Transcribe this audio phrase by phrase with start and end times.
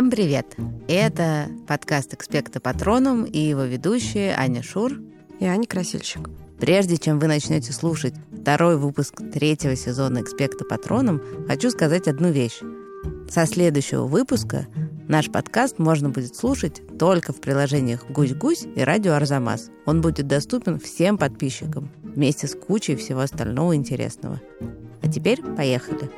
[0.00, 0.56] Всем привет!
[0.88, 4.94] Это подкаст «Экспекта Патроном» и его ведущие Аня Шур
[5.40, 6.30] и Аня Красильщик.
[6.58, 12.62] Прежде чем вы начнете слушать второй выпуск третьего сезона «Экспекта Патроном», хочу сказать одну вещь.
[13.28, 14.68] Со следующего выпуска
[15.06, 19.68] наш подкаст можно будет слушать только в приложениях «Гусь-Гусь» и «Радио Арзамас».
[19.84, 24.40] Он будет доступен всем подписчикам вместе с кучей всего остального интересного.
[25.02, 26.10] А теперь поехали.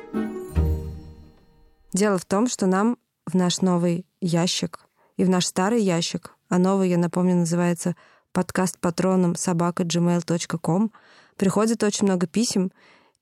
[1.91, 4.87] Дело в том, что нам в наш новый ящик
[5.17, 7.95] и в наш старый ящик, а новый, я напомню, называется
[8.31, 10.91] подкаст патроном собака gmail.com,
[11.37, 12.71] приходит очень много писем,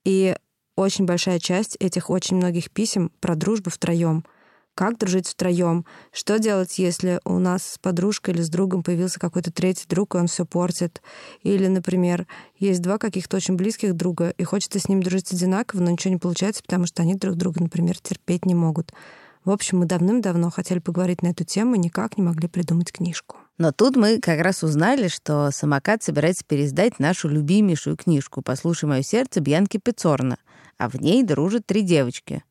[0.04, 0.36] и
[0.76, 4.26] очень большая часть этих очень многих писем про дружбу втроем.
[4.74, 5.85] Как дружить втроем?
[6.13, 10.18] Что делать, если у нас с подружкой или с другом появился какой-то третий друг, и
[10.18, 11.02] он все портит?
[11.44, 12.26] Или, например,
[12.57, 16.20] есть два каких-то очень близких друга, и хочется с ним дружить одинаково, но ничего не
[16.20, 18.94] получается, потому что они друг друга, например, терпеть не могут.
[19.44, 23.38] В общем, мы давным-давно хотели поговорить на эту тему, никак не могли придумать книжку.
[23.58, 29.02] Но тут мы как раз узнали, что самокат собирается переиздать нашу любимейшую книжку «Послушай мое
[29.02, 30.38] сердце» Бьянки Пецорна,
[30.78, 32.44] а в ней дружат три девочки.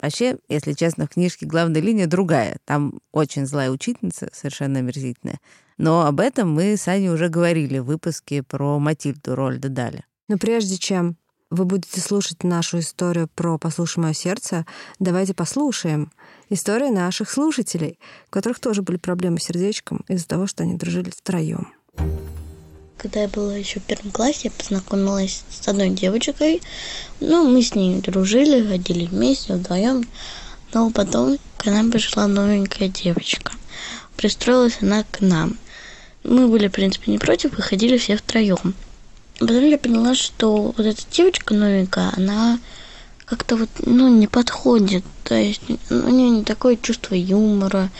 [0.00, 2.58] Вообще, если честно, в книжке главная линия другая.
[2.64, 5.40] Там очень злая учительница, совершенно омерзительная.
[5.78, 10.04] Но об этом мы с Аней уже говорили в выпуске про Матильду Рольда Дали.
[10.28, 11.16] Но прежде чем
[11.50, 14.66] вы будете слушать нашу историю про «Послушай мое сердце»,
[14.98, 16.10] давайте послушаем
[16.50, 21.10] историю наших слушателей, у которых тоже были проблемы с сердечком из-за того, что они дружили
[21.10, 21.72] втроем.
[22.98, 26.62] Когда я была еще в первом классе, я познакомилась с одной девочкой.
[27.20, 30.04] Ну, мы с ней дружили, ходили вместе, вдвоем.
[30.72, 33.52] Но потом к нам пришла новенькая девочка.
[34.16, 35.58] Пристроилась она к нам.
[36.24, 38.74] Мы были, в принципе, не против и ходили все втроем.
[39.38, 42.58] Потом я поняла, что вот эта девочка новенькая, она
[43.26, 45.04] как-то вот, ну, не подходит.
[45.24, 47.90] То есть у нее не такое чувство юмора.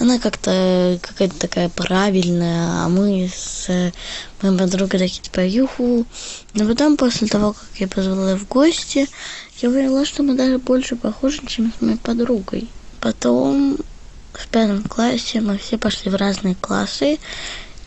[0.00, 3.68] Она как-то какая-то такая правильная, а мы с
[4.42, 6.06] моей подругой такие типа юху.
[6.54, 9.08] Но потом, после того, как я позвала ее в гости,
[9.60, 12.68] я поняла, что мы даже больше похожи, чем с моей подругой.
[13.00, 13.76] Потом
[14.32, 17.18] в пятом классе мы все пошли в разные классы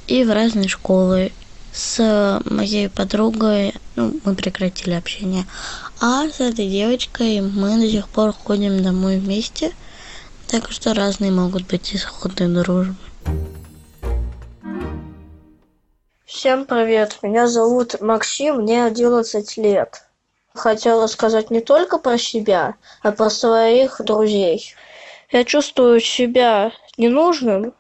[0.07, 1.31] и в разные школы
[1.77, 5.45] с моей подругой ну, мы прекратили общение.
[6.01, 9.73] А с этой девочкой мы до сих пор ходим домой вместе.
[10.47, 12.95] Так что разные могут быть исходы дружбы.
[16.25, 20.03] Всем привет, меня зовут Максим, мне 11 лет.
[20.55, 24.73] Хотела сказать не только про себя, а про своих друзей.
[25.31, 27.73] Я чувствую себя ненужным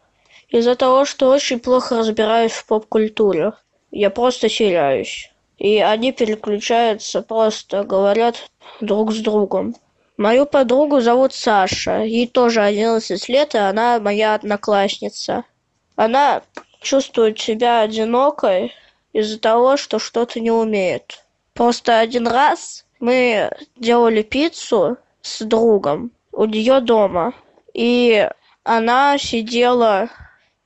[0.49, 3.53] из-за того, что очень плохо разбираюсь в поп-культуре
[3.97, 5.31] я просто теряюсь.
[5.57, 9.75] И они переключаются, просто говорят друг с другом.
[10.17, 15.45] Мою подругу зовут Саша, ей тоже 11 лет, и она моя одноклассница.
[15.95, 16.43] Она
[16.81, 18.71] чувствует себя одинокой
[19.13, 21.23] из-за того, что что-то не умеет.
[21.53, 27.33] Просто один раз мы делали пиццу с другом у нее дома,
[27.73, 28.29] и
[28.63, 30.09] она сидела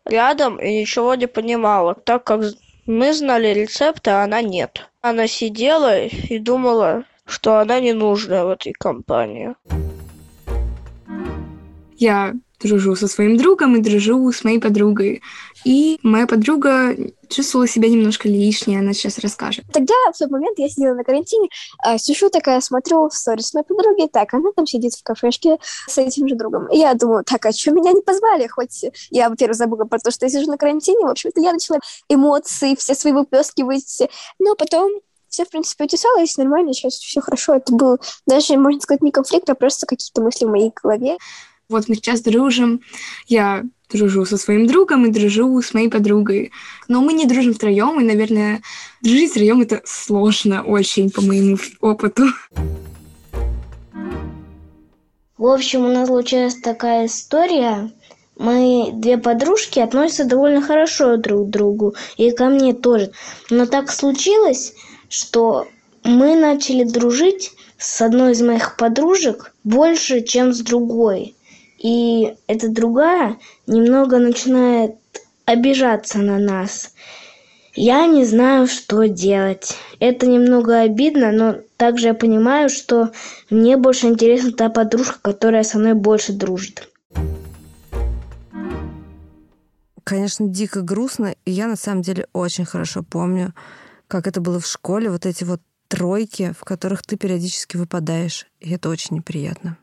[0.04, 2.42] рядом и ничего не понимала, так как
[2.92, 4.90] мы знали рецепт а она нет.
[5.02, 9.56] Она сидела и думала что она не нужна в этой компании.
[11.96, 15.22] Я дружу со своим другом и дружу с моей подругой.
[15.64, 16.96] И моя подруга
[17.30, 19.66] чувствовала себя немножко лишней, она сейчас расскажет.
[19.72, 21.50] Тогда, в тот момент, я сидела на карантине,
[21.86, 25.58] э, сижу такая, смотрю в сторис моей подруги, так, она там сидит в кафешке
[25.88, 26.68] с этим же другом.
[26.68, 28.48] И я думаю, так, а что меня не позвали?
[28.48, 31.80] Хоть я, во-первых, забыла про то, что я сижу на карантине, в общем-то, я начала
[32.10, 34.02] эмоции все свои выплескивать,
[34.40, 34.92] но потом
[35.32, 37.56] все, в принципе, утесалось, нормально, сейчас все хорошо.
[37.56, 41.18] Это был даже, можно сказать, не конфликт, а просто какие-то мысли в моей голове.
[41.72, 42.82] Вот мы сейчас дружим,
[43.28, 46.52] я дружу со своим другом и дружу с моей подругой.
[46.90, 48.62] Но мы не дружим втроем, и, наверное,
[49.02, 52.26] дружить втроем это сложно очень по моему опыту.
[55.38, 57.90] В общем, у нас случилась такая история.
[58.38, 63.14] Мы две подружки относятся довольно хорошо друг к другу, и ко мне тоже.
[63.50, 64.74] Но так случилось,
[65.08, 65.70] что
[66.04, 71.34] мы начали дружить с одной из моих подружек больше, чем с другой
[71.82, 74.96] и эта другая немного начинает
[75.46, 76.94] обижаться на нас.
[77.74, 79.76] Я не знаю, что делать.
[80.00, 83.12] Это немного обидно, но также я понимаю, что
[83.50, 86.90] мне больше интересна та подружка, которая со мной больше дружит.
[90.04, 93.54] Конечно, дико грустно, и я на самом деле очень хорошо помню,
[94.08, 98.72] как это было в школе, вот эти вот тройки, в которых ты периодически выпадаешь, и
[98.72, 99.78] это очень неприятно.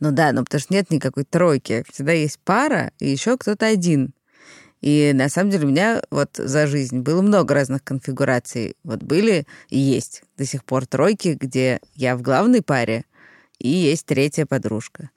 [0.00, 1.84] Ну да, но потому что нет никакой тройки.
[1.90, 4.12] Всегда есть пара и еще кто-то один.
[4.80, 8.76] И на самом деле у меня вот за жизнь было много разных конфигураций.
[8.84, 13.06] Вот были и есть до сих пор тройки, где я в главной паре,
[13.58, 15.08] и есть третья подружка.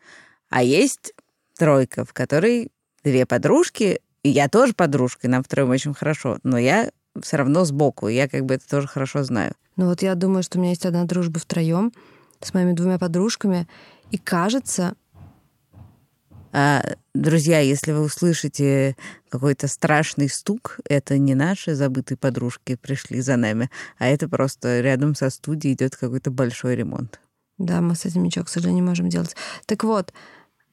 [0.50, 1.14] А есть
[1.58, 2.72] тройка, в которой
[3.04, 6.92] две подружки, и я тоже подружка, и нам втроем очень хорошо, но я
[7.22, 9.54] все равно сбоку, я как бы это тоже хорошо знаю.
[9.76, 11.92] Ну вот я думаю, что у меня есть одна дружба втроем
[12.42, 13.68] с моими двумя подружками,
[14.12, 14.96] и кажется,
[16.54, 16.82] а,
[17.14, 18.96] друзья, если вы услышите
[19.30, 25.14] какой-то страшный стук, это не наши забытые подружки пришли за нами, а это просто рядом
[25.14, 27.20] со студией идет какой-то большой ремонт.
[27.58, 29.36] Да, мы с этим ничего, к сожалению, не можем делать.
[29.66, 30.14] Так вот,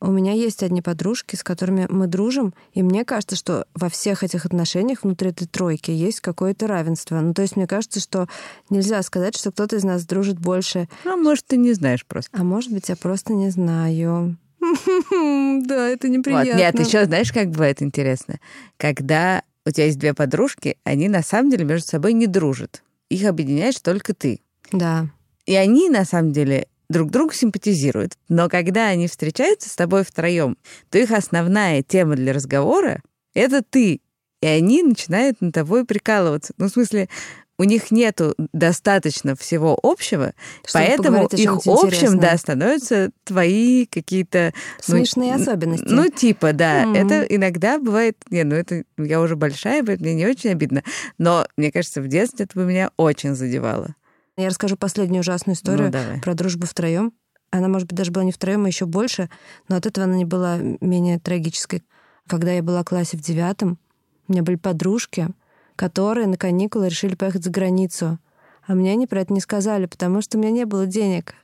[0.04, 4.22] у меня есть одни подружки, с которыми мы дружим, и мне кажется, что во всех
[4.22, 7.20] этих отношениях внутри этой тройки есть какое-то равенство.
[7.20, 8.28] Ну, то есть мне кажется, что
[8.68, 10.88] нельзя сказать, что кто-то из нас дружит больше.
[11.04, 12.38] А может, ты не знаешь просто.
[12.38, 14.36] А может быть, я просто не знаю.
[15.66, 16.52] Да, это неприятно.
[16.52, 16.58] Вот.
[16.58, 18.40] Нет, еще знаешь, как бывает интересно?
[18.76, 22.82] Когда у тебя есть две подружки, они на самом деле между собой не дружат.
[23.08, 24.40] Их объединяешь только ты.
[24.72, 25.08] Да.
[25.46, 28.14] И они, на самом деле, друг другу симпатизируют.
[28.28, 30.56] Но когда они встречаются с тобой втроем,
[30.90, 33.02] то их основная тема для разговора—
[33.34, 34.00] это ты.
[34.40, 36.52] И они начинают на тобой прикалываться.
[36.58, 37.08] Ну, в смысле,
[37.56, 40.34] у них нету достаточно всего общего,
[40.66, 44.52] Чтобы поэтому их общим, да, становятся твои какие-то...
[44.88, 45.86] Ну, Смешные ну, особенности.
[45.88, 46.84] Ну, типа, да.
[46.84, 46.96] Mm-hmm.
[46.96, 48.16] Это иногда бывает...
[48.30, 50.82] Не, ну это я уже большая, поэтому мне не очень обидно.
[51.18, 53.94] Но, мне кажется, в детстве это бы меня очень задевало.
[54.36, 57.12] Я расскажу последнюю ужасную историю ну, про дружбу втроем.
[57.50, 59.30] Она, может быть, даже была не втроем, а еще больше,
[59.68, 61.84] но от этого она не была менее трагической.
[62.26, 63.78] Когда я была в классе в девятом,
[64.26, 65.28] у меня были подружки,
[65.76, 68.18] которые на каникулы решили поехать за границу.
[68.66, 71.34] А мне они про это не сказали, потому что у меня не было денег.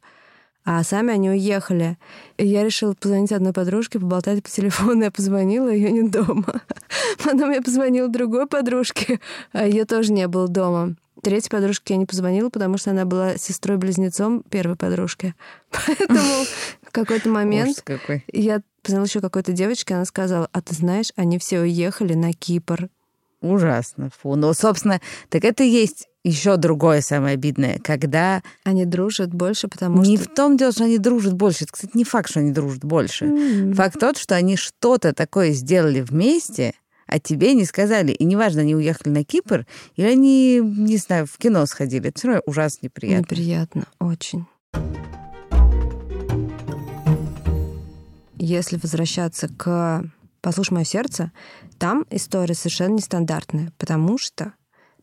[0.65, 1.97] А сами они уехали.
[2.39, 5.05] И я решила позвонить одной подружке, поболтать по телефону.
[5.05, 6.63] Я позвонила, ее не дома.
[7.25, 9.21] Потом я позвонила другой подружке,
[9.53, 10.97] а ее тоже не было дома.
[11.23, 15.35] Третьей подружке я не позвонила, потому что она была сестрой-близнецом первой подружки.
[15.71, 16.45] Поэтому
[16.83, 17.85] в какой-то момент
[18.33, 22.89] я позвонила еще какой-то девочке, она сказала, а ты знаешь, они все уехали на Кипр.
[23.41, 24.11] Ужасно.
[24.21, 24.37] Фу.
[24.37, 25.01] Ну, собственно,
[25.31, 28.43] так это и есть еще другое самое обидное, когда...
[28.65, 30.11] Они дружат больше, потому не что...
[30.11, 31.65] Не в том дело, что они дружат больше.
[31.65, 33.25] Это, кстати, не факт, что они дружат больше.
[33.25, 33.73] Mm-hmm.
[33.75, 36.75] Факт тот, что они что-то такое сделали вместе,
[37.11, 38.13] а тебе не сказали.
[38.13, 39.67] И неважно, они уехали на Кипр,
[39.97, 42.09] или они, не знаю, в кино сходили.
[42.09, 43.35] Это все равно ужасно неприятно.
[43.35, 44.47] Неприятно, очень.
[48.37, 50.05] Если возвращаться к
[50.41, 51.33] «Послушай мое сердце»,
[51.79, 54.55] там история совершенно нестандартная, потому что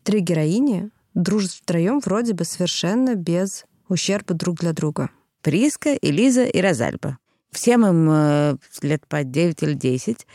[0.02, 5.10] три героини дружат втроем вроде бы совершенно без ущерба друг для друга.
[5.42, 7.18] Приска, Элиза и Розальба.
[7.52, 10.26] Всем им э, лет по 9 или 10.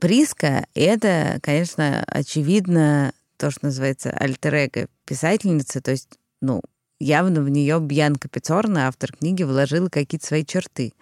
[0.00, 6.08] Приска— это, конечно, очевидно то, что называется альтер писательницы, то есть,
[6.40, 6.62] ну,
[7.00, 10.92] явно в нее Бьянка Пецорна, автор книги, вложила какие-то свои черты.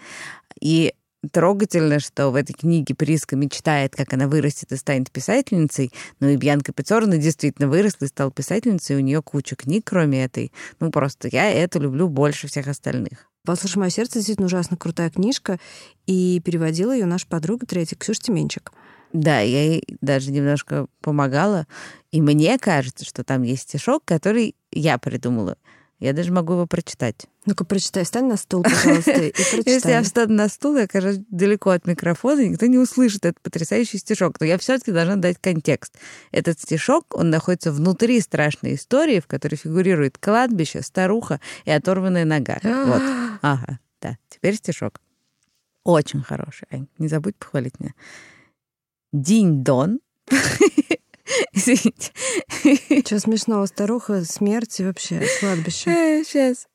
[0.61, 0.95] И
[1.31, 5.93] трогательно, что в этой книге Приска мечтает, как она вырастет и станет писательницей.
[6.21, 8.97] Ну и Бьянка Пецорна действительно выросла и стала писательницей.
[8.97, 10.53] У нее куча книг, кроме этой.
[10.81, 13.32] Ну просто я это люблю больше всех остальных.
[13.45, 15.59] «Послушай мое сердце» действительно ужасно крутая книжка,
[16.07, 18.73] и переводила ее наша подруга третья, Ксюша Тименчик.
[19.13, 21.67] Да, я ей даже немножко помогала.
[22.13, 25.59] И мне кажется, что там есть стишок, который я придумала.
[26.03, 27.29] Я даже могу его прочитать.
[27.47, 28.03] Ну-ка, прочитай.
[28.03, 29.63] Встань на стул, пожалуйста, и прочитай.
[29.73, 33.99] Если я встану на стул, я окажусь далеко от микрофона, никто не услышит этот потрясающий
[33.99, 34.41] стишок.
[34.41, 35.95] Но я все-таки должна дать контекст.
[36.33, 42.59] Этот стишок, он находится внутри страшной истории, в которой фигурирует кладбище, старуха и оторванная нога.
[42.65, 43.03] вот.
[43.41, 44.19] Ага, да.
[44.29, 45.01] Теперь стишок.
[45.85, 46.89] Очень хороший, Ань.
[46.99, 47.95] Не забудь похвалить меня.
[49.13, 50.01] Динь-дон.
[51.53, 52.13] Извините.
[53.05, 53.67] Что смешного?
[53.67, 56.25] Старуха, смерть и вообще кладбище.
[56.25, 56.67] Сейчас.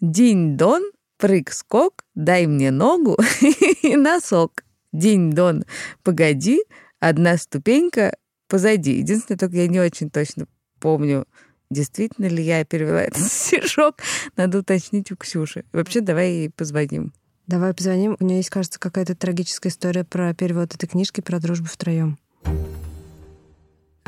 [0.00, 0.82] Динь-дон,
[1.18, 3.18] прыг-скок, дай мне ногу
[3.82, 4.64] и носок.
[4.92, 5.64] Динь-дон,
[6.02, 6.62] погоди,
[6.98, 8.16] одна ступенька
[8.48, 8.98] позади.
[8.98, 10.46] Единственное, только я не очень точно
[10.80, 11.26] помню,
[11.70, 13.96] действительно ли я перевела этот стишок.
[14.36, 15.64] Надо уточнить у Ксюши.
[15.72, 17.12] Вообще, давай ей позвоним.
[17.46, 18.16] Давай позвоним.
[18.20, 22.18] У нее есть, кажется, какая-то трагическая история про перевод этой книжки про дружбу втроем.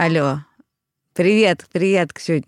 [0.05, 0.39] Алло.
[1.15, 2.45] Привет, привет, Ксюнь.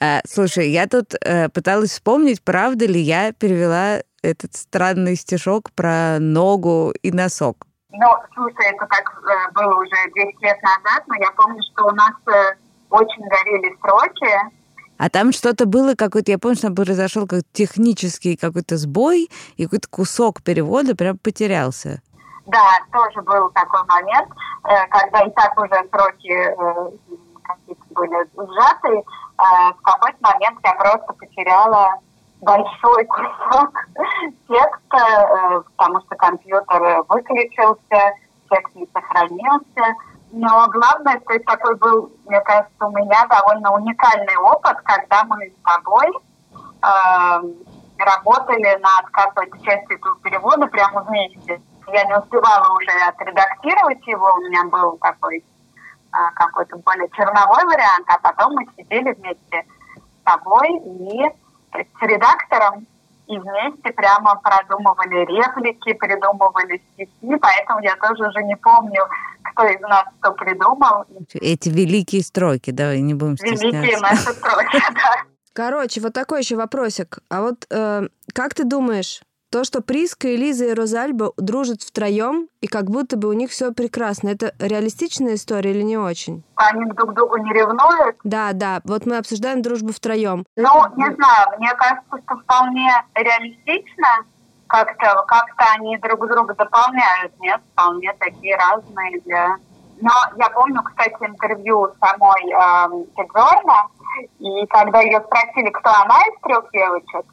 [0.00, 6.18] А, слушай, я тут а, пыталась вспомнить, правда ли я перевела этот странный стишок про
[6.18, 7.64] ногу и носок.
[7.92, 11.90] Ну, слушай, это так э, было уже 10 лет назад, но я помню, что у
[11.92, 12.56] нас э,
[12.90, 14.56] очень горели строки,
[14.98, 19.64] А там что-то было какой-то, я помню, что там произошел какой-то технический какой-то сбой, и
[19.64, 22.02] какой-то кусок перевода прям потерялся.
[22.50, 24.28] Да, тоже был такой момент,
[24.64, 26.90] э, когда и так уже сроки э,
[27.44, 28.98] какие-то были сжаты.
[28.98, 31.94] Э, в какой-то момент я просто потеряла
[32.40, 33.86] большой кусок
[34.48, 38.14] текста, потому что компьютер выключился,
[38.50, 39.94] текст не сохранился.
[40.32, 45.50] Но главное, что это такой был, мне кажется, у меня довольно уникальный опыт, когда мы
[45.50, 46.08] с тобой
[46.82, 47.42] э,
[47.98, 51.60] работали над какой-то частью этого перевода прямо вместе.
[51.92, 58.06] Я не успевала уже отредактировать его, у меня был такой э, какой-то более черновой вариант,
[58.06, 59.64] а потом мы сидели вместе
[59.96, 61.30] с тобой и
[61.72, 62.86] с редактором
[63.30, 69.02] и вместе прямо продумывали реплики, придумывали стихи, поэтому я тоже уже не помню,
[69.42, 71.04] кто из нас что придумал.
[71.34, 73.66] Эти великие строки, давай не будем стесняться.
[73.66, 75.22] Великие наши строки, да.
[75.52, 77.18] Короче, вот такой еще вопросик.
[77.28, 82.66] А вот э, как ты думаешь, то, что Приска, Элиза и Розальба дружат втроем, и
[82.66, 86.44] как будто бы у них все прекрасно, это реалистичная история или не очень?
[86.54, 88.16] Они друг другу не ревнуют?
[88.24, 88.80] Да, да.
[88.84, 90.44] Вот мы обсуждаем дружбу втроем.
[90.56, 94.08] Ну, не знаю, мне кажется, что вполне реалистично.
[94.68, 97.60] Как-то как они друг друга дополняют, нет?
[97.72, 99.56] Вполне такие разные, да.
[100.00, 103.88] Но я помню, кстати, интервью самой э, Тигорна,
[104.38, 107.26] и когда ее спросили, кто она из трех девочек,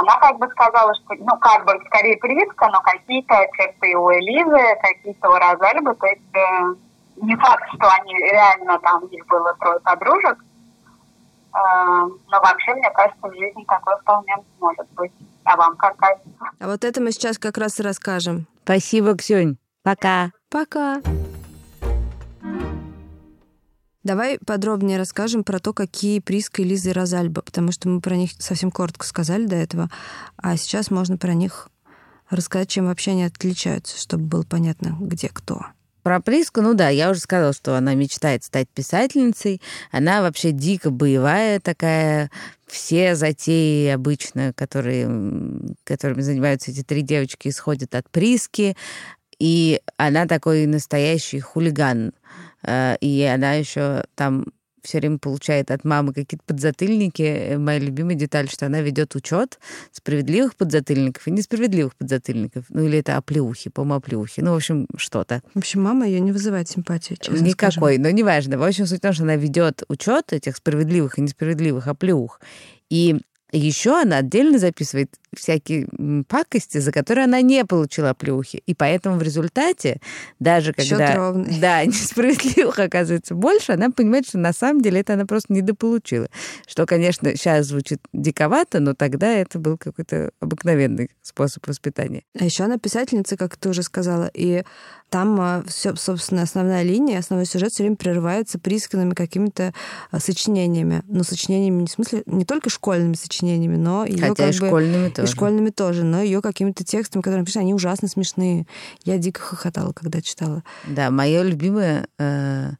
[0.00, 4.76] она как бы сказала, что, ну, как бы, скорее Приска, но какие-то черты у Элизы,
[4.82, 6.74] какие-то у Розальбы, то есть э,
[7.16, 12.90] не факт, что они реально там, у них было трое подружек, э, но вообще, мне
[12.90, 15.12] кажется, в жизни такое вполне может быть.
[15.44, 16.30] А вам как кажется?
[16.60, 18.46] А вот это мы сейчас как раз и расскажем.
[18.62, 19.58] Спасибо, Ксюнь.
[19.82, 20.30] Пока.
[20.48, 21.00] Пока.
[24.04, 28.16] Давай подробнее расскажем про то, какие Приска и Лиза и Розальба, потому что мы про
[28.16, 29.90] них совсем коротко сказали до этого,
[30.36, 31.68] а сейчас можно про них
[32.28, 35.66] рассказать, чем вообще они отличаются, чтобы было понятно, где кто.
[36.02, 39.62] Про Приску, ну да, я уже сказала, что она мечтает стать писательницей.
[39.92, 42.30] Она вообще дико боевая такая.
[42.66, 45.06] Все затеи обычно, которые,
[45.84, 48.76] которыми занимаются эти три девочки, исходят от Приски.
[49.38, 52.12] И она такой настоящий хулиган.
[52.66, 54.46] Э, и она еще там
[54.82, 57.22] все время получает от мамы какие-то подзатыльники.
[57.22, 59.58] Э, моя любимая деталь, что она ведет учет
[59.92, 62.64] справедливых подзатыльников и несправедливых подзатыльников.
[62.68, 64.40] Ну, или это оплеухи, по-моему, оплеухи.
[64.40, 65.42] Ну, в общем, что-то.
[65.54, 68.02] В общем, мама ее не вызывает симпатии, честно Никакой, скажем.
[68.02, 68.58] но неважно.
[68.58, 72.40] В общем, суть в том, что она ведет учет этих справедливых и несправедливых оплеух.
[72.90, 73.20] И
[73.52, 75.88] еще она отдельно записывает всякие
[76.28, 78.62] пакости, за которые она не получила плюхи.
[78.66, 80.00] И поэтому в результате,
[80.38, 85.52] даже когда да, несправедливых оказывается больше, она понимает, что на самом деле это она просто
[85.52, 86.28] недополучила.
[86.66, 92.22] Что, конечно, сейчас звучит диковато, но тогда это был какой-то обыкновенный способ воспитания.
[92.38, 94.64] А еще она писательница, как ты уже сказала, и
[95.12, 99.74] там а, все, собственно, основная линия, основной сюжет все время прерывается присканными какими-то
[100.10, 101.02] а, сочинениями.
[101.06, 104.66] Ну, сочинениями не в смысле, не только школьными сочинениями, но ее Хотя как и бы,
[104.66, 105.32] школьными тоже.
[105.32, 108.66] И школьными тоже, но ее какими-то текстами, которые пишет, они ужасно смешные.
[109.04, 110.62] Я дико хохотала, когда читала.
[110.86, 112.70] Да, мое любимое э,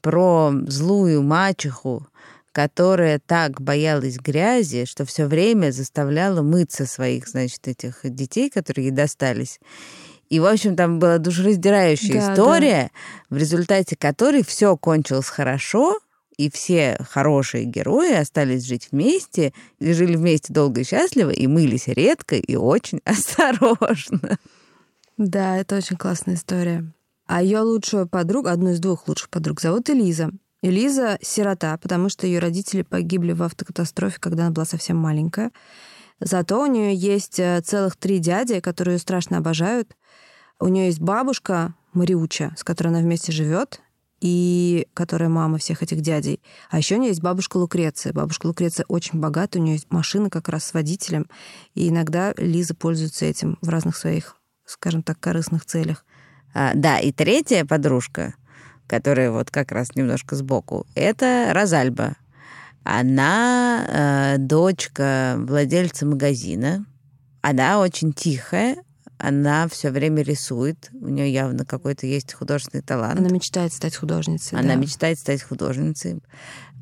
[0.00, 2.06] про злую мачеху,
[2.52, 8.92] которая так боялась грязи, что все время заставляла мыться своих, значит, этих детей, которые ей
[8.92, 9.60] достались.
[10.28, 12.90] И, в общем, там была душераздирающая Да, история,
[13.30, 15.98] в результате которой все кончилось хорошо,
[16.38, 21.88] и все хорошие герои остались жить вместе, и жили вместе долго и счастливо, и мылись
[21.88, 24.38] редко и очень осторожно.
[25.18, 26.90] Да, это очень классная история.
[27.26, 30.30] А ее лучшую подругу, одну из двух лучших подруг, зовут Элиза.
[30.62, 35.50] Элиза— сирота, потому что ее родители погибли в автокатастрофе, когда она была совсем маленькая.
[36.20, 39.96] Зато у нее есть э, целых три дяди, которые ее страшно обожают.
[40.58, 43.80] У нее есть бабушка Мариуча, с которой она вместе живет,
[44.20, 46.40] и которая мама всех этих дядей.
[46.70, 48.12] А еще у нее есть бабушка Лукреция.
[48.12, 51.26] Бабушка Лукреция очень богата, у нее есть машина как раз с водителем,
[51.74, 56.04] и иногда Лиза пользуется этим в разных своих, скажем так, корыстных целях.
[56.54, 58.34] А, да, и третья подружка,
[58.86, 62.16] которая вот как раз немножко сбоку, это Розальба.
[62.84, 66.86] Она э, дочка владельца магазина.
[67.42, 68.82] Она очень тихая,
[69.18, 70.90] она все время рисует.
[70.92, 73.18] У нее явно какой-то есть художественный талант.
[73.18, 74.58] Она мечтает стать художницей.
[74.58, 74.74] Она да.
[74.76, 76.20] мечтает стать художницей.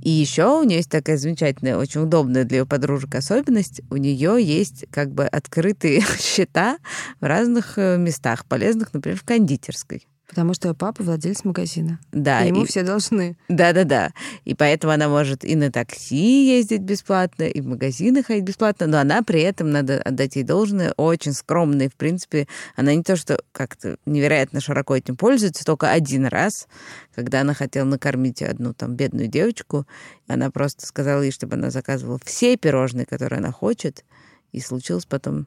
[0.02, 3.80] И еще у нее есть такая замечательная, очень удобная для ее подружек особенность.
[3.90, 6.78] У нее есть как бы открытые счета
[7.20, 10.06] в разных э, местах, полезных, например, в кондитерской.
[10.28, 12.00] Потому что папа владелец магазина.
[12.10, 12.44] Да.
[12.44, 13.38] И ему и- все должны.
[13.48, 14.12] Да-да-да.
[14.44, 18.98] И поэтому она может и на такси ездить бесплатно, и в магазины ходить бесплатно, но
[18.98, 21.88] она при этом, надо отдать ей должное, очень скромная.
[21.88, 26.66] В принципе, она не то, что как-то невероятно широко этим пользуется, только один раз,
[27.14, 29.86] когда она хотела накормить одну там бедную девочку,
[30.26, 34.04] она просто сказала ей, чтобы она заказывала все пирожные, которые она хочет,
[34.50, 35.46] и случилось потом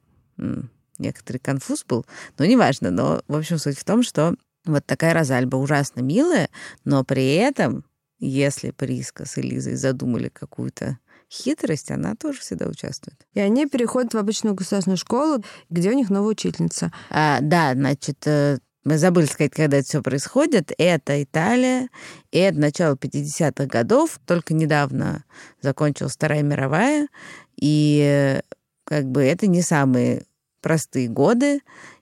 [0.98, 2.06] некоторый конфуз был,
[2.38, 2.92] но неважно.
[2.92, 4.36] Но, в общем, суть в том, что
[4.66, 6.50] вот такая Розальба ужасно милая,
[6.84, 7.86] но при этом,
[8.20, 11.00] если Приска с Элизой задумали какую-то
[11.32, 13.26] хитрость, она тоже всегда участвует.
[13.34, 16.92] И они переходят в обычную государственную школу, где у них новая учительница.
[17.10, 20.72] А, да, значит, э, мы забыли сказать, когда это все происходит.
[20.78, 21.90] Это Италия,
[22.32, 24.20] и это начало 50-х годов.
[24.26, 25.24] Только недавно
[25.62, 27.08] закончилась Вторая мировая,
[27.56, 28.42] и э,
[28.86, 30.24] как бы это не самые
[30.62, 31.62] простые годы.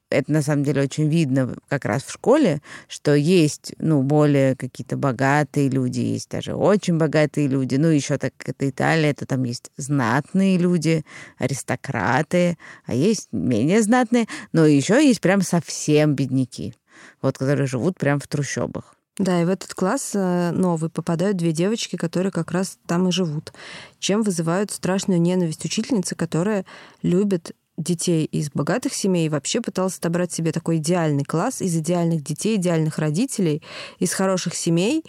[0.10, 4.96] Это на самом деле очень видно как раз в школе, что есть, ну, более какие-то
[4.96, 7.76] богатые люди, есть даже очень богатые люди.
[7.76, 11.04] Ну, еще так это Италия, то там есть знатные люди,
[11.38, 16.74] аристократы, а есть менее знатные, но еще есть прям совсем бедняки,
[17.22, 18.98] вот которые живут прям в трущобах.
[19.18, 23.12] Да, и в этот класс э, новый попадают две девочки, которые как раз там и
[23.12, 23.52] живут,
[24.00, 26.66] чем вызывают страшную ненависть учительницы, которая
[27.02, 32.58] любит детей из богатых семей вообще пыталась отобрать себе такой идеальный класс из идеальных детей,
[32.58, 33.62] идеальных родителей,
[34.00, 35.04] из хороших семей.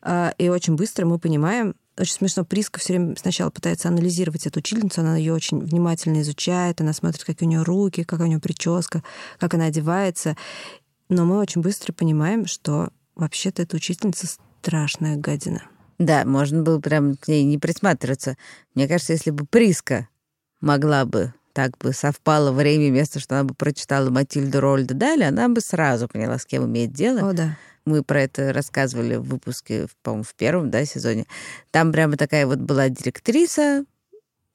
[0.00, 4.60] А, И очень быстро мы понимаем, очень смешно, Приска все время сначала пытается анализировать эту
[4.60, 8.40] учительницу, она ее очень внимательно изучает, она смотрит, какие у нее руки, какая у нее
[8.40, 9.02] прическа,
[9.38, 10.36] как она одевается.
[11.08, 14.26] Но мы очень быстро понимаем, что вообще-то эта учительница
[14.62, 15.64] страшная гадина.
[15.98, 18.36] Да, можно было прям к ней не присматриваться.
[18.74, 20.08] Мне кажется, если бы Приска
[20.60, 25.24] могла бы так бы совпало время и место, что она бы прочитала Матильду Рольда Дали,
[25.24, 27.30] она бы сразу поняла, с кем имеет дело.
[27.30, 27.56] О, да.
[27.84, 31.26] Мы про это рассказывали в выпуске, по-моему, в первом да, сезоне.
[31.70, 33.84] Там прямо такая вот была директриса,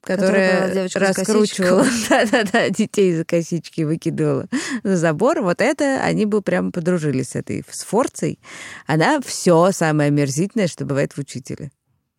[0.02, 4.48] Которая которая была девочка за раскручивала да-да-да, детей за косички выкидывала
[4.84, 5.41] за забор.
[5.41, 8.39] Вот это они бы прямо подружились с этой Сфорцей.
[8.86, 11.71] Она все самое омерзительное, что бывает в учителе.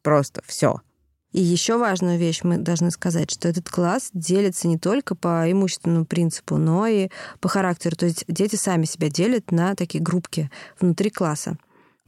[0.02, 0.82] Просто все.
[1.32, 6.06] И еще важную вещь мы должны сказать, что этот класс делится не только по имущественному
[6.06, 7.10] принципу, но и
[7.40, 7.96] по характеру.
[7.96, 11.58] То есть дети сами себя делят на такие группки внутри класса.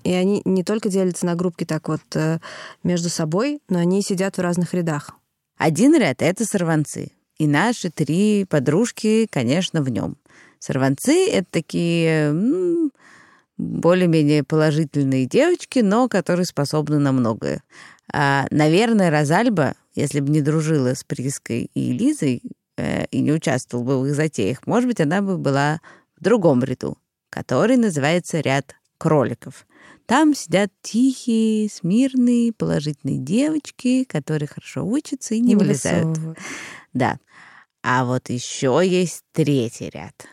[0.04, 2.38] И они не только делятся на группки так вот э,
[2.83, 5.11] между собой, но они сидят в разных рядах.
[5.59, 7.12] Один ряд— это сорванцы.
[7.37, 10.16] И наши три подружки, конечно, в нем.
[10.59, 12.35] Сорванцы— это такие
[13.59, 17.62] более-менее положительные девочки, но которые способны на многое.
[18.12, 22.42] А, наверное, Розальба, если бы не дружила с Приской и Лизой
[22.77, 25.81] э, и не участвовала бы в их затеях, может быть, она бы была
[26.16, 26.99] в другом ряду,
[27.31, 29.66] который называется ряд кроликов.
[30.07, 36.09] Там сидят тихие, смирные, положительные девочки, которые хорошо учатся и не, вылезают.
[36.09, 36.38] высовывают.
[36.92, 37.18] Да.
[37.83, 40.27] А вот еще есть третий ряд.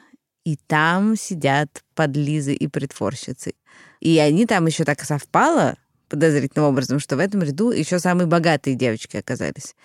[0.43, 3.53] И там сидят подлизы и притворщицы.
[3.99, 8.75] И они там еще так совпало подозрительным образом, что в этом ряду еще самые богатые
[8.75, 9.75] девочки оказались.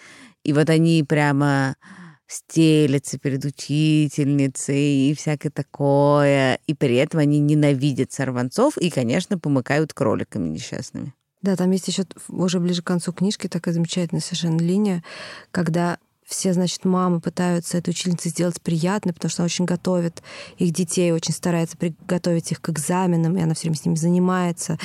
[0.44, 1.76] И вот они прямо
[2.26, 6.58] стелятся перед учительницей и всякое такое.
[6.66, 11.14] И при этом они ненавидят сорванцов и, конечно, помыкают кроликами несчастными.
[11.42, 15.02] Да, там есть еще уже ближе к концу книжки такая замечательная совершенно линия,
[15.50, 15.98] когда
[16.32, 20.22] все, значит, мамы пытаются этой учительнице сделать приятно, потому что она очень готовит
[20.58, 24.78] их детей, очень старается приготовить их к экзаменам, и она все время с ними занимается.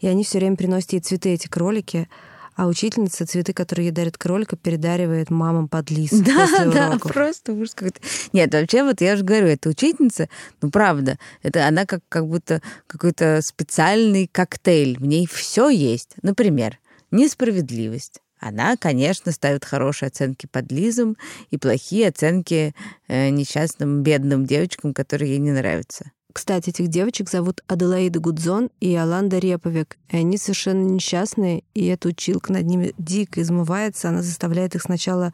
[0.00, 2.08] И они все время приносят ей цветы, эти кролики,
[2.54, 7.12] а учительница цветы, которые ей дарит кролика, передаривает мамам под лис Да, да, уроков.
[7.12, 8.00] просто ужас какой-то.
[8.32, 10.28] Нет, вообще, вот я же говорю, эта учительница,
[10.60, 14.98] ну, правда, это она как, как будто какой-то специальный коктейль.
[14.98, 16.14] В ней все есть.
[16.22, 16.78] Например,
[17.10, 18.20] несправедливость.
[18.42, 21.16] Она, конечно, ставит хорошие оценки подлизам
[21.52, 22.74] и плохие оценки
[23.06, 26.10] э, несчастным бедным девочкам, которые ей не нравятся.
[26.32, 29.96] Кстати, этих девочек зовут Аделаида Гудзон и Аланда Реповик.
[30.10, 34.08] И они совершенно несчастные, и эта училка над ними дико измывается.
[34.08, 35.32] Она заставляет их сначала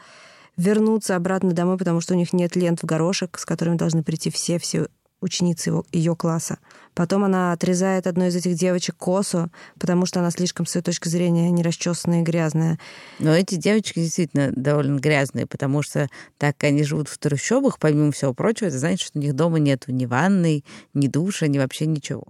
[0.59, 4.31] вернуться обратно домой, потому что у них нет лент в горошек, с которыми должны прийти
[4.31, 4.88] все, все
[5.21, 6.59] ученицы его, ее класса.
[6.95, 11.09] Потом она отрезает одной из этих девочек косу, потому что она слишком, с ее точки
[11.09, 12.79] зрения, нерасчесанная и грязная.
[13.19, 18.13] Но эти девочки действительно довольно грязные, потому что так как они живут в трущобах, помимо
[18.13, 21.87] всего прочего, это значит, что у них дома нет ни ванной, ни душа, ни вообще
[21.87, 22.25] ничего.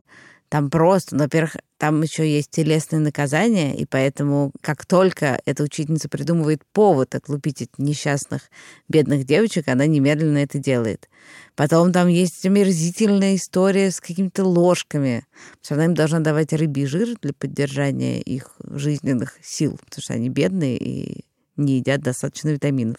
[0.48, 6.08] Там просто, ну, во-первых, там еще есть телесные наказания, и поэтому как только эта учительница
[6.08, 8.50] придумывает повод отлупить этих несчастных
[8.88, 11.08] бедных девочек, она немедленно это делает.
[11.54, 15.26] Потом там есть омерзительная история с какими-то ложками.
[15.60, 20.30] Все равно им должна давать рыбий жир для поддержания их жизненных сил, потому что они
[20.30, 21.24] бедные и
[21.56, 22.96] не едят достаточно витаминов.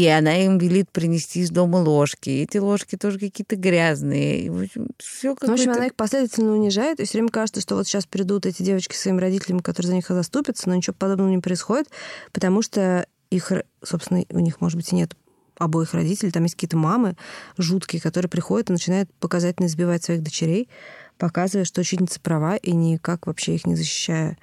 [0.00, 2.30] И она им велит принести из дома ложки.
[2.30, 4.44] Эти ложки тоже какие-то грязные.
[4.44, 7.74] И, в общем, все В общем, она их последовательно унижает, и все время кажется, что
[7.74, 11.28] вот сейчас придут эти девочки с своими родителями, которые за них заступятся, но ничего подобного
[11.28, 11.90] не происходит,
[12.32, 15.14] потому что их, собственно, у них, может быть, и нет
[15.58, 17.14] обоих родителей, там есть какие-то мамы
[17.58, 20.70] жуткие, которые приходят и начинают показательно избивать своих дочерей,
[21.18, 24.38] показывая, что учительница права и никак вообще их не защищая.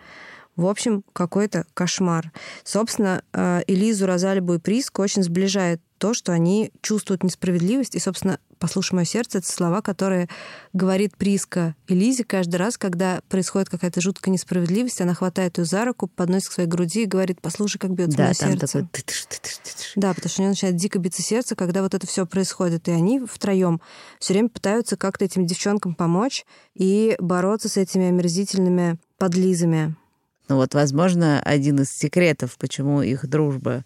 [0.58, 2.32] В общем, какой-то кошмар.
[2.64, 7.96] Собственно, э, Элизу, Розалибу и Приску очень сближает то, что они чувствуют несправедливость.
[7.96, 10.30] И, собственно, «Послушай мое сердце»— это слова, которые
[10.74, 16.08] говорит Приска Элизе каждый раз, когда происходит какая-то жуткая несправедливость, она хватает ее за руку,
[16.08, 18.88] подносит к своей груди и говорит, послушай, как бьется да, мое там сердце.
[18.92, 19.06] Такой...
[19.96, 22.88] Да, потому что у нее начинает дико биться сердце, когда вот это все происходит.
[22.88, 23.80] И они втроем
[24.20, 29.96] все время пытаются как-то этим девчонкам помочь и бороться с этими омерзительными подлизами.
[30.50, 33.84] Ну вот, возможно, один из секретов, почему их дружба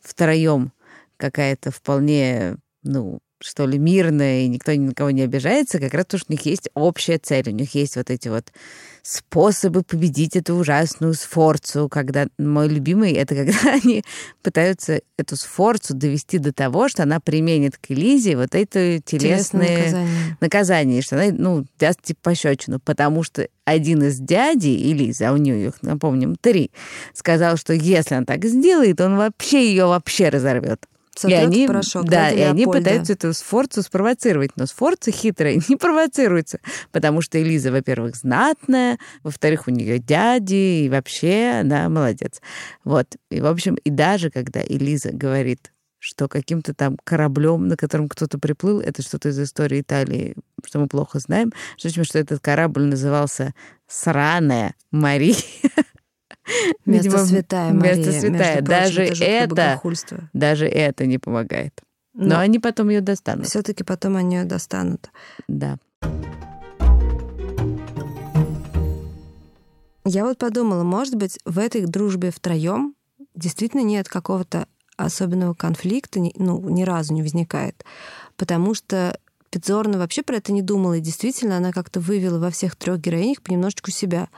[0.00, 0.72] втроем
[1.16, 6.04] какая-то вполне, ну, что ли, мирная, и никто ни на кого не обижается, как раз
[6.04, 8.52] потому что у них есть общая цель, у них есть вот эти вот
[9.02, 14.04] способы победить эту ужасную сфорцу, когда мой любимый— это когда они
[14.42, 19.76] пытаются эту сфорцу довести до того, что она применит к Элизе вот это телесное, Телесное
[19.76, 20.36] наказание.
[20.40, 25.36] наказание, что она, ну, даст типа пощечину, потому что один из дядей Элизы, а у
[25.36, 26.70] нее их, напомним, три,
[27.12, 30.86] сказал, что если он так сделает, он вообще ее вообще разорвет.
[31.14, 35.76] Сотрёт и они, порошок, да, и они пытаются эту Сфорцу спровоцировать, но Сфорца хитрая не
[35.76, 42.40] провоцируется, потому что Элиза, во-первых, знатная, во-вторых, у нее дяди, и вообще она молодец.
[42.84, 48.08] Вот, и в общем, и даже когда Элиза говорит, что каким-то там кораблем, на котором
[48.08, 52.84] кто-то приплыл, это что-то из истории Италии, что мы плохо знаем, что, что этот корабль
[52.84, 53.54] назывался
[53.86, 55.36] «Сраная Мария».
[56.84, 58.20] Место Видимо, святая место Мария.
[58.20, 58.30] святая.
[58.30, 60.30] Между прочим, Даже это жуткое это- богохульство.
[60.32, 61.80] Даже это не помогает.
[62.14, 63.46] Но Но они потом ее достанут.
[63.46, 65.10] все-таки потом они ее достанут.
[65.48, 65.78] Да.
[70.04, 72.94] Я вот подумала, может быть, в этой дружбе втроем
[73.34, 77.84] действительно нет какого-то особенного конфликта, ну, ни разу не возникает.
[78.36, 79.16] Потому что
[79.50, 83.42] Пиццорна вообще про это не думала, и действительно она как-то вывела во всех трех героинях
[83.42, 84.28] понемножечку себя.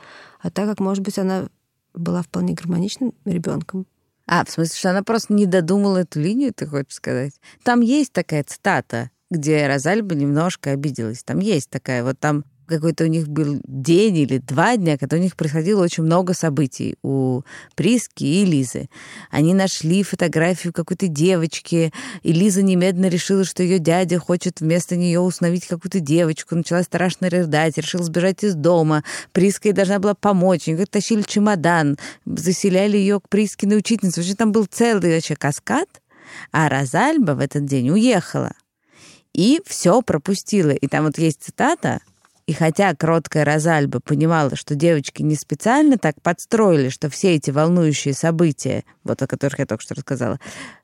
[0.41, 1.47] А так как, может быть, она
[1.95, 3.85] была вполне гармоничным ребенком.
[4.27, 7.33] А, в смысле, что она просто не додумала эту линию, ты хочешь сказать?
[7.63, 11.23] Там есть такая цитата, где Розальба немножко обиделась.
[11.23, 15.19] Там есть такая, вот там какой-то у них был день или два дня, когда у
[15.19, 17.41] них происходило очень много событий у
[17.75, 18.89] Приски и Лизы.
[19.31, 25.19] Они нашли фотографию какой-то девочки, и Лиза немедленно решила, что ее дядя хочет вместо нее
[25.19, 29.03] установить какую-то девочку, начала страшно рыдать, решила сбежать из дома.
[29.31, 30.67] Приска ей должна была помочь.
[30.67, 34.21] Они тащили чемодан, заселяли ее к Прискиной учительнице.
[34.21, 35.89] Вообще там был целый вообще каскад,
[36.51, 38.51] а Розальба в этот день уехала
[39.35, 40.71] и все пропустила.
[40.71, 41.99] И там вот есть цитата,
[42.47, 48.13] и хотя кроткая Розальба понимала, что девочки не специально так подстроили, что все эти волнующие
[48.13, 50.39] события, вот о которых я только что рассказала,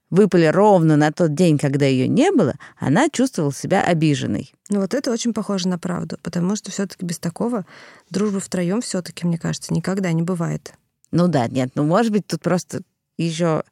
[0.10, 4.54] выпали ровно на тот день, когда ее не было, она чувствовала себя обиженной.
[4.70, 7.66] Но вот это очень похоже на правду, потому что все-таки без такого
[8.10, 10.74] дружбы втроем все-таки, мне кажется, никогда не бывает.
[11.12, 12.82] Ну да, нет, ну может быть тут просто
[13.18, 13.64] еще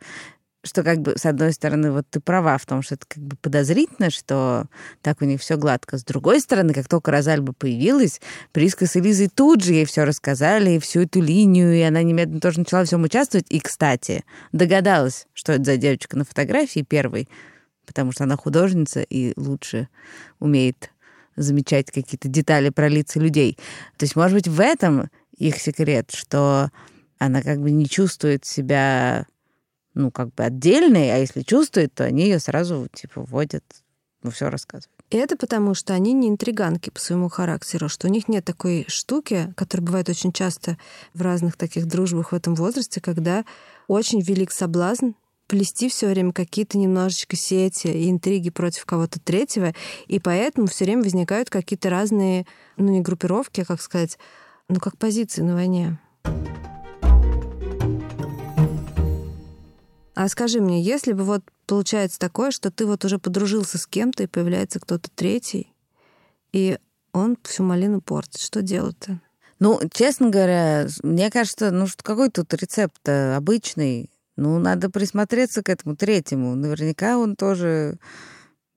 [0.63, 3.37] что как бы, с одной стороны, вот ты права в том, что это как бы
[3.37, 4.65] подозрительно, что
[5.01, 5.97] так у них все гладко.
[5.97, 8.19] С другой стороны, как только Розальба появилась,
[8.51, 12.41] Приска с Элизой тут же ей все рассказали, и всю эту линию, и она немедленно
[12.41, 13.45] тоже начала всем участвовать.
[13.49, 17.29] И, кстати, догадалась, что это за девочка на фотографии первой,
[17.85, 19.87] потому что она художница и лучше
[20.39, 20.91] умеет
[21.37, 23.57] замечать какие-то детали про лица людей.
[23.97, 26.69] То есть, может быть, в этом их секрет, что
[27.17, 29.25] она как бы не чувствует себя
[29.93, 33.63] ну, как бы отдельной, а если чувствует, то они ее сразу, типа, вводят,
[34.23, 34.99] ну, все рассказывают.
[35.09, 38.85] И это потому, что они не интриганки по своему характеру, что у них нет такой
[38.87, 40.77] штуки, которая бывает очень часто
[41.13, 43.43] в разных таких дружбах в этом возрасте, когда
[43.87, 45.11] очень велик соблазн
[45.47, 49.73] плести все время какие-то немножечко сети и интриги против кого-то третьего,
[50.07, 52.45] и поэтому все время возникают какие-то разные,
[52.77, 54.19] ну не группировки, а как сказать,
[54.67, 55.97] ну как позиции на войне.
[60.19, 64.23] А скажи мне, если бы вот получается такое, что ты вот уже подружился с кем-то,
[64.23, 65.71] и появляется кто-то третий,
[66.51, 66.77] и
[67.13, 68.41] он всю малину портит.
[68.41, 69.21] Что делать-то?
[69.59, 74.11] Ну, честно говоря, мне кажется, ну что какой тут рецепт обычный?
[74.35, 76.53] Ну, надо присмотреться к этому третьему.
[76.53, 77.97] Наверняка он тоже,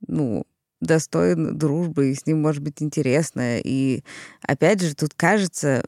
[0.07, 0.47] ну,
[0.81, 3.59] достоин дружбы, и с ним может быть интересно.
[3.59, 4.05] И
[4.43, 5.83] опять же, тут кажется,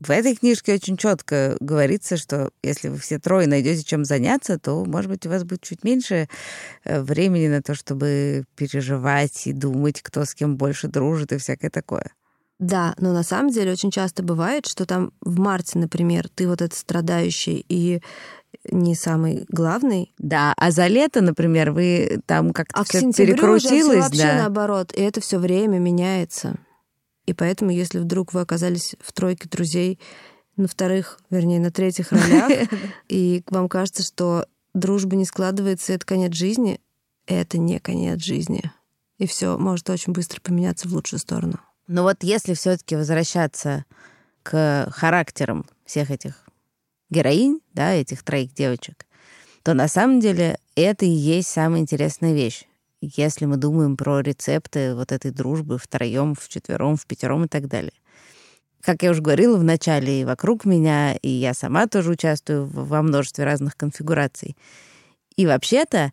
[0.00, 4.84] в этой книжке очень четко говорится, что если вы все трое найдете чем заняться, то,
[4.84, 6.28] может быть, у вас будет чуть меньше
[6.84, 11.70] э, времени на то, чтобы переживать и думать, кто с кем больше дружит и всякое
[11.70, 12.10] такое.
[12.58, 16.62] Да, но на самом деле очень часто бывает, что там в марте, например, ты вот
[16.62, 18.00] этот страдающий и
[18.70, 20.12] не самый главный.
[20.18, 24.38] Да, а за лето, например, вы там как-то а все перекрутилось, вообще да.
[24.38, 26.58] наоборот, и это все время меняется.
[27.26, 29.98] И поэтому, если вдруг вы оказались в тройке друзей
[30.56, 32.68] на вторых, вернее, на третьих ролях,
[33.08, 36.80] и вам кажется, что дружба не складывается, это конец жизни,
[37.26, 38.70] это не конец жизни.
[39.18, 41.58] И все может очень быстро поменяться в лучшую сторону.
[41.88, 43.84] Но вот если все-таки возвращаться
[44.42, 46.44] к характерам всех этих
[47.10, 49.06] героинь, да, этих троих девочек,
[49.62, 52.66] то на самом деле это и есть самая интересная вещь
[53.00, 57.68] если мы думаем про рецепты вот этой дружбы втроем, в четвером, в пятером и так
[57.68, 57.92] далее.
[58.80, 63.02] Как я уже говорила в начале, и вокруг меня, и я сама тоже участвую во
[63.02, 64.56] множестве разных конфигураций.
[65.36, 66.12] И вообще-то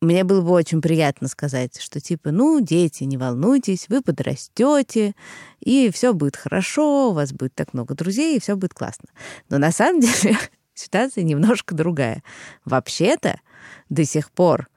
[0.00, 5.14] мне было бы очень приятно сказать, что типа, ну, дети, не волнуйтесь, вы подрастете,
[5.60, 9.08] и все будет хорошо, у вас будет так много друзей, и все будет классно.
[9.50, 10.38] Но на самом деле
[10.74, 12.22] ситуация немножко другая.
[12.64, 13.40] Вообще-то
[13.88, 14.68] до сих пор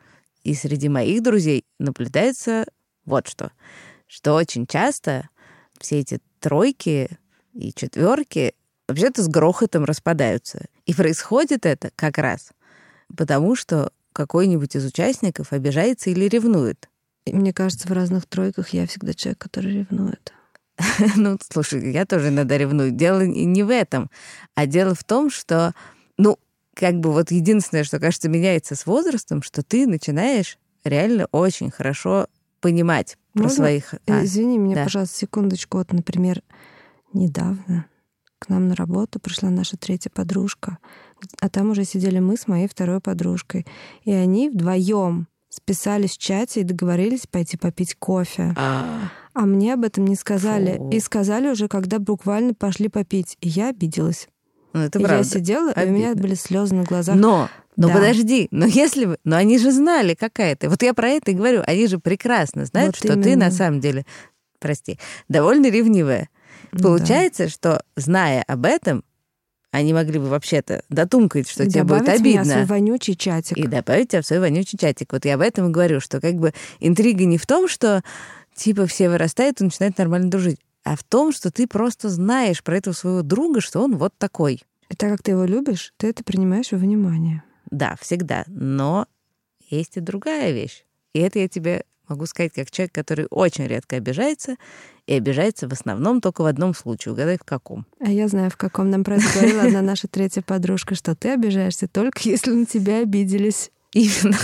[0.43, 2.65] и среди моих друзей наблюдается
[3.05, 3.51] вот что.
[4.07, 5.29] Что очень часто
[5.79, 7.17] все эти тройки
[7.53, 8.55] и четверки
[8.87, 10.65] вообще-то с грохотом распадаются.
[10.85, 12.51] И происходит это как раз
[13.15, 16.89] потому, что какой-нибудь из участников обижается или ревнует.
[17.25, 20.33] Мне кажется, в разных тройках я всегда человек, который ревнует.
[21.15, 22.91] ну, слушай, я тоже иногда ревную.
[22.91, 24.09] Дело не в этом,
[24.55, 25.73] а дело в том, что,
[26.17, 26.37] ну,
[26.73, 32.27] как бы вот единственное, что, кажется, меняется с возрастом, что ты начинаешь реально очень хорошо
[32.61, 33.55] понимать про Можно?
[33.55, 33.93] своих...
[34.07, 34.83] А, Извини меня, да.
[34.83, 35.77] пожалуйста, секундочку.
[35.77, 36.41] Вот, например,
[37.13, 37.85] недавно
[38.39, 40.77] к нам на работу пришла наша третья подружка,
[41.39, 43.65] а там уже сидели мы с моей второй подружкой.
[44.03, 48.53] И они вдвоем списались в чате и договорились пойти попить кофе.
[48.57, 50.77] А, А мне об этом не сказали.
[50.77, 50.89] Фу.
[50.89, 53.37] И сказали уже, когда буквально пошли попить.
[53.39, 54.27] И я обиделась.
[54.73, 55.17] Ну, это правда.
[55.17, 56.23] я сидела, и у меня Обидно.
[56.23, 57.15] были слезы на глазах.
[57.15, 57.93] Но, но Да.
[57.93, 59.17] подожди, но если бы...
[59.23, 60.69] Но они же знали, какая ты.
[60.69, 61.61] Вот я про это и говорю.
[61.65, 63.45] Они же прекрасно знают, Вот что ты именно.
[63.45, 64.05] на самом деле,
[64.59, 66.29] прости, довольно ревнивая.
[66.71, 66.83] Да.
[66.83, 69.03] Получается, что, зная об этом,
[69.71, 72.53] они могли бы вообще-то дотумкать, что И тебе будет добавить меня в обидно.
[72.53, 73.57] свой вонючий чатик.
[73.57, 75.11] и добавить тебя в свой вонючий чатик.
[75.13, 78.03] Вот я об этом и говорю, что как бы интрига не в том, что
[78.55, 82.77] типа все вырастают и начинают нормально дружить, а в том, что ты просто знаешь про
[82.77, 84.63] этого своего друга, что он вот такой.
[84.89, 87.43] И так как ты его любишь, ты это принимаешь во внимание.
[87.71, 88.43] Да, всегда.
[88.47, 89.07] Но
[89.69, 90.85] есть и другая вещь.
[91.13, 94.57] И это я тебе могу сказать как человек, который очень редко обижается,
[95.07, 97.13] и обижается в основном только в одном случае.
[97.13, 97.85] Угадай, в каком.
[97.99, 101.29] А я знаю, в каком нам про это говорила одна наша третья подружка, что ты
[101.29, 103.71] обижаешься только если на тебя обиделись.
[103.93, 104.37] Именно.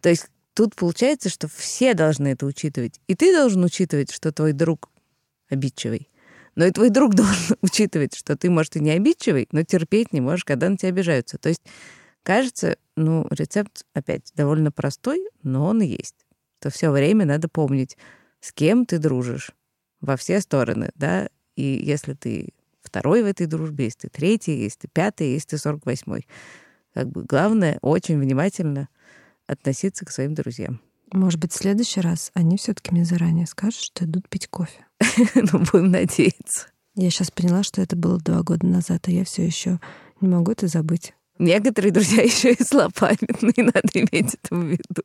[0.00, 3.00] То есть тут получается, что все должны это учитывать.
[3.06, 4.90] И ты должен учитывать, что твой друг
[5.48, 6.10] обидчивый.
[6.54, 10.20] Но и твой друг должен учитывать, что ты, может, и не обидчивый, но терпеть не
[10.20, 11.38] можешь, когда на тебя обижаются.
[11.38, 11.62] То есть,
[12.22, 16.26] кажется, ну, рецепт опять довольно простой, но он есть.
[16.60, 17.96] То все время надо помнить,
[18.40, 19.52] с кем ты дружишь
[20.00, 22.50] во все стороны, да, и если ты
[22.82, 26.26] второй в этой дружбе, если ты третий, если ты пятый, если ты сорок восьмой.
[26.94, 28.88] Как бы главное очень внимательно
[29.46, 30.80] относиться к своим друзьям.
[31.12, 34.86] Может быть, в следующий раз они все таки мне заранее скажут, что идут пить кофе.
[35.34, 36.68] Ну, будем надеяться.
[36.94, 39.78] Я сейчас поняла, что это было два года назад, а я все еще
[40.20, 41.14] не могу это забыть.
[41.38, 45.04] Некоторые друзья еще и злопамятные, надо иметь это в виду.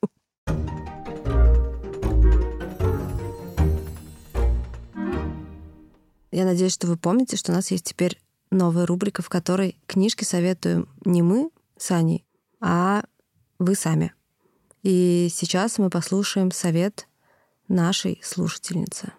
[6.32, 8.18] Я надеюсь, что вы помните, что у нас есть теперь
[8.52, 12.26] новая рубрика, в которой книжки советуем не мы с Аней,
[12.62, 13.04] а
[13.60, 14.14] вы сами.
[14.84, 17.08] И сейчас мы послушаем совет
[17.68, 19.14] нашей слушательницы.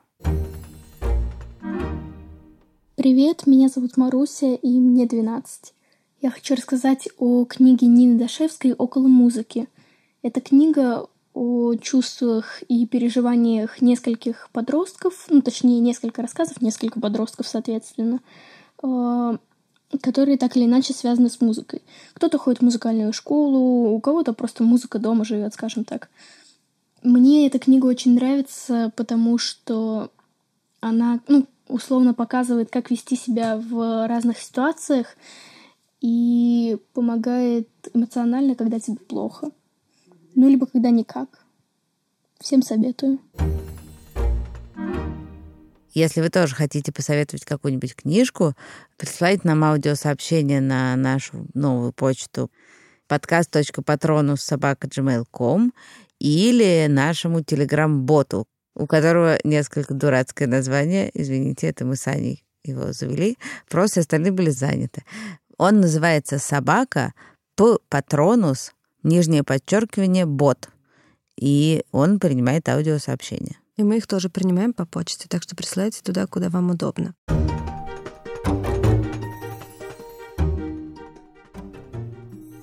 [2.96, 5.72] Привет, меня зовут Маруся, и мне 12.
[6.20, 9.68] Я хочу рассказать о книге Нины Дашевской «Около музыки».
[10.22, 18.20] Это книга о чувствах и переживаниях нескольких подростков, ну, точнее, несколько рассказов, несколько подростков, соответственно,
[18.83, 19.38] э,
[20.00, 21.83] которые так или иначе связаны с музыкой.
[22.14, 26.09] Кто-то ходит в музыкальную школу, у кого-то просто музыка дома живет, скажем так.
[27.02, 30.11] Мне эта книга очень нравится, потому что
[30.81, 35.16] Она, ну, условно показывает, как вести себя в разных ситуациях
[36.00, 39.50] и помогает эмоционально, когда тебе плохо.
[40.35, 41.44] Ну, либо когда никак.
[42.40, 43.20] Всем советую.
[45.92, 48.55] Если вы тоже хотите посоветовать какую-нибудь книжку,
[48.96, 52.50] присылайте нам аудиосообщение на нашу новую почту
[53.11, 55.72] podcast.patronus.gmail.com
[56.18, 61.11] или нашему телеграм-боту, у которого несколько дурацкое название.
[61.12, 63.37] Извините, это мы с Аней его завели.
[63.68, 65.05] Просто остальные были заняты.
[65.59, 67.12] Он называется «Собака
[67.55, 67.76] П.
[67.88, 70.70] Патронус», нижнее подчеркивание, бот.
[71.37, 73.59] И он принимает аудиосообщения.
[73.83, 77.16] И мы их тоже принимаем по почте, так что присылайте туда, куда вам удобно.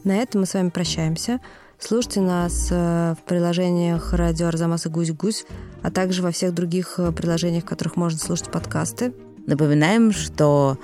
[0.05, 1.41] На этом мы с вами прощаемся.
[1.77, 5.45] Слушайте нас э, в приложениях «Радио Арзамас» и «Гусь-Гусь»,
[5.84, 9.13] а также во всех других э, приложениях, в которых можно слушать подкасты.
[9.45, 10.77] Напоминаем, что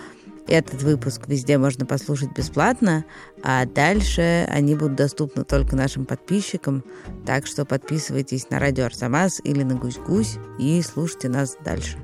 [0.47, 3.05] этот выпуск везде можно послушать бесплатно,
[3.43, 6.83] а дальше они будут доступны только нашим подписчикам.
[7.25, 11.97] Так что подписывайтесь на радио Арзамас или на Гусь-Гусь и слушайте нас дальше.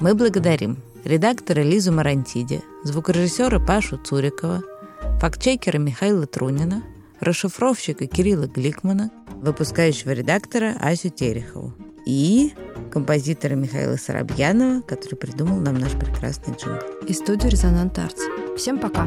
[0.00, 4.62] Мы благодарим редактора Лизу Марантиди, звукорежиссера Пашу Цурикова,
[5.20, 6.84] фактчекера Михаила Трунина,
[7.20, 9.10] расшифровщика Кирилла Гликмана,
[9.42, 11.74] выпускающего редактора Асю Терехову
[12.08, 12.54] и
[12.90, 16.82] композитора Михаила Соробьянова, который придумал нам наш прекрасный джингл.
[17.06, 18.22] И студию «Резонант Артс».
[18.56, 19.06] Всем пока!